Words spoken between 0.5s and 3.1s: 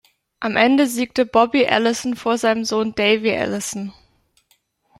Ende siegte Bobby Allison vor seinem Sohn